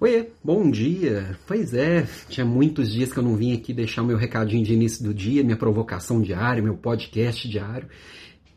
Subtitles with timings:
[0.00, 1.36] Oi, bom dia.
[1.44, 5.02] Pois é, tinha muitos dias que eu não vim aqui deixar meu recadinho de início
[5.02, 7.88] do dia, minha provocação diária, meu podcast diário.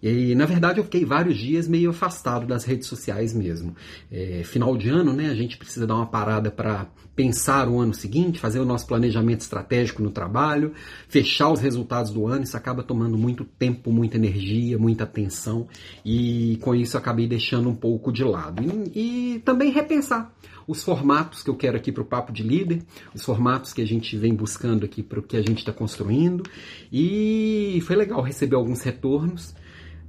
[0.02, 3.76] E na verdade eu fiquei vários dias meio afastado das redes sociais mesmo.
[4.12, 5.29] É, final de ano, né?
[5.29, 9.42] A gente precisa dar uma parada para pensar o ano seguinte, fazer o nosso planejamento
[9.42, 10.74] estratégico no trabalho,
[11.08, 12.44] fechar os resultados do ano.
[12.44, 15.67] Isso acaba tomando muito tempo, muita energia, muita atenção
[16.04, 18.63] e com isso acabei deixando um pouco de lado.
[18.94, 20.34] E, e também repensar
[20.68, 22.81] os formatos que eu quero aqui para o Papo de Líder,
[23.13, 26.44] os formatos que a gente vem buscando aqui para o que a gente está construindo.
[26.91, 29.53] E foi legal receber alguns retornos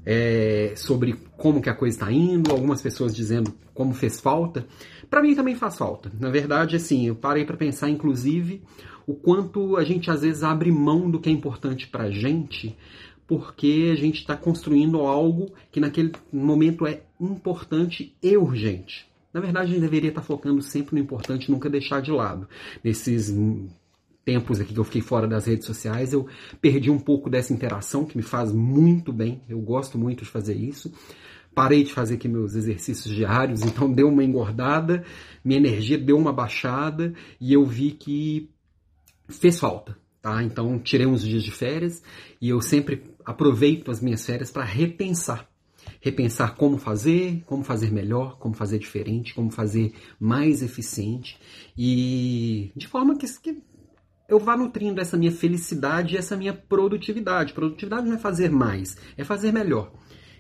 [0.05, 4.66] é, sobre como que a coisa está indo, algumas pessoas dizendo como fez falta.
[5.09, 6.10] Para mim também faz falta.
[6.19, 8.62] Na verdade, assim, eu parei para pensar, inclusive,
[9.07, 12.77] o quanto a gente às vezes abre mão do que é importante para a gente
[13.27, 19.07] porque a gente está construindo algo que naquele momento é importante e urgente.
[19.32, 22.46] Na verdade, a gente deveria estar focando sempre no importante, nunca deixar de lado.
[22.84, 23.34] Nesses
[24.25, 26.27] tempos aqui que eu fiquei fora das redes sociais, eu
[26.60, 29.43] perdi um pouco dessa interação que me faz muito bem.
[29.49, 30.93] Eu gosto muito de fazer isso.
[31.55, 35.05] Parei de fazer aqui meus exercícios diários, então deu uma engordada,
[35.45, 38.51] minha energia deu uma baixada e eu vi que
[39.29, 39.96] fez falta.
[40.21, 40.43] Tá?
[40.43, 42.02] Então tirei uns dias de férias
[42.41, 45.49] e eu sempre aproveito as minhas férias para repensar
[46.01, 51.39] repensar como fazer, como fazer melhor, como fazer diferente, como fazer mais eficiente
[51.77, 53.63] e de forma que, que
[54.33, 57.52] eu vá nutrindo essa minha felicidade e essa minha produtividade.
[57.52, 59.93] Produtividade não é fazer mais, é fazer melhor.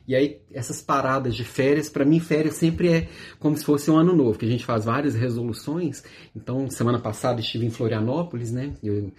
[0.08, 3.96] E aí, essas paradas de férias, para mim, férias sempre é como se fosse um
[3.96, 6.02] ano novo, que a gente faz várias resoluções.
[6.34, 8.74] Então, semana passada estive em Florianópolis, né?
[8.82, 9.12] Eu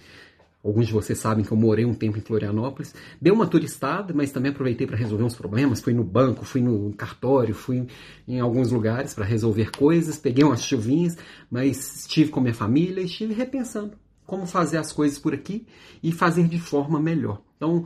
[0.64, 2.96] Alguns de vocês sabem que eu morei um tempo em Florianópolis.
[3.22, 5.82] Dei uma turistada, mas também aproveitei para resolver uns problemas.
[5.82, 7.86] Fui no banco, fui no cartório, fui
[8.26, 10.18] em alguns lugares para resolver coisas.
[10.18, 11.18] Peguei umas chuvinhas,
[11.52, 13.98] mas estive com minha família e estive repensando
[14.34, 15.68] como fazer as coisas por aqui
[16.02, 17.40] e fazer de forma melhor.
[17.56, 17.86] Então,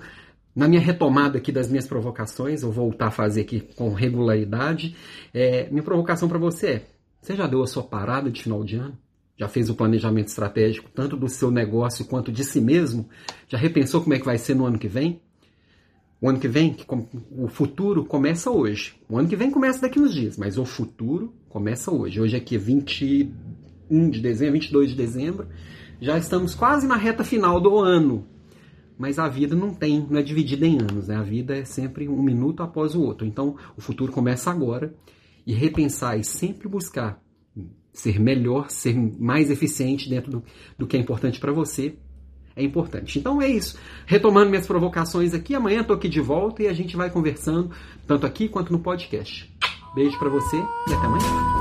[0.56, 4.96] na minha retomada aqui das minhas provocações, eu vou voltar a fazer aqui com regularidade.
[5.34, 6.88] É, minha provocação para você é:
[7.22, 8.98] você já deu a sua parada de final de ano?
[9.40, 13.08] já fez o planejamento estratégico tanto do seu negócio quanto de si mesmo?
[13.48, 15.22] Já repensou como é que vai ser no ano que vem?
[16.20, 16.76] O ano que vem,
[17.38, 18.96] o futuro começa hoje.
[19.08, 22.20] O ano que vem começa daqui uns dias, mas o futuro começa hoje.
[22.20, 25.48] Hoje é aqui 21 de dezembro, 22 de dezembro.
[26.00, 28.26] Já estamos quase na reta final do ano.
[28.98, 31.16] Mas a vida não tem, não é dividida em anos, né?
[31.16, 33.28] A vida é sempre um minuto após o outro.
[33.28, 34.94] Então, o futuro começa agora
[35.46, 37.22] e repensar e sempre buscar
[37.98, 40.44] ser melhor, ser mais eficiente dentro do,
[40.78, 41.96] do que é importante para você,
[42.56, 43.18] é importante.
[43.18, 43.78] Então é isso.
[44.06, 47.72] Retomando minhas provocações aqui, amanhã estou aqui de volta e a gente vai conversando,
[48.06, 49.52] tanto aqui quanto no podcast.
[49.96, 51.57] Beijo para você e até amanhã.